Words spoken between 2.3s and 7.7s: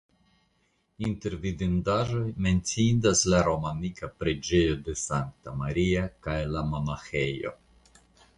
menciindas la romanika preĝejo de Sankta Maria kaj la monaĥejo.